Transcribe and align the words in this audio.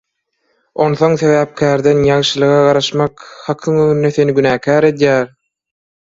Onsoň 0.83 1.11
sebäpkärden 1.23 1.99
ýagşylyga 2.07 2.63
garaşmak 2.67 3.25
Hakyň 3.49 3.77
öňünde 3.83 4.11
seni 4.17 4.35
günäkär 4.39 4.89
edýär. 4.89 5.29